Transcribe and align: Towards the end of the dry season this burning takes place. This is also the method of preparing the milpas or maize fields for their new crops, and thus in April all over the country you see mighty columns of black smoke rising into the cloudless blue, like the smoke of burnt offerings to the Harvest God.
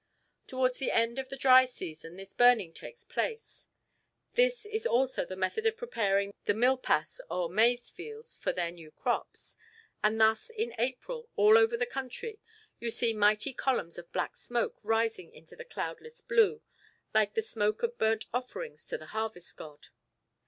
Towards 0.47 0.79
the 0.79 0.89
end 0.89 1.19
of 1.19 1.29
the 1.29 1.35
dry 1.37 1.63
season 1.65 2.15
this 2.15 2.33
burning 2.33 2.73
takes 2.73 3.03
place. 3.03 3.67
This 4.33 4.65
is 4.65 4.87
also 4.87 5.25
the 5.25 5.35
method 5.35 5.67
of 5.67 5.77
preparing 5.77 6.33
the 6.45 6.55
milpas 6.55 7.21
or 7.29 7.49
maize 7.51 7.91
fields 7.91 8.35
for 8.35 8.51
their 8.51 8.71
new 8.71 8.89
crops, 8.89 9.57
and 10.03 10.19
thus 10.19 10.49
in 10.49 10.73
April 10.79 11.29
all 11.35 11.55
over 11.55 11.77
the 11.77 11.85
country 11.85 12.39
you 12.79 12.89
see 12.89 13.13
mighty 13.13 13.53
columns 13.53 13.99
of 13.99 14.11
black 14.11 14.35
smoke 14.35 14.79
rising 14.81 15.31
into 15.35 15.55
the 15.55 15.63
cloudless 15.65 16.21
blue, 16.21 16.63
like 17.13 17.35
the 17.35 17.43
smoke 17.43 17.83
of 17.83 17.99
burnt 17.99 18.25
offerings 18.33 18.87
to 18.87 18.97
the 18.97 19.05
Harvest 19.13 19.55
God. 19.55 19.89